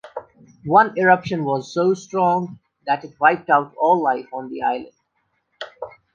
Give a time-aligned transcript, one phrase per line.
[0.65, 2.57] One eruption was so strong
[2.87, 4.93] that it wiped out all life on the island.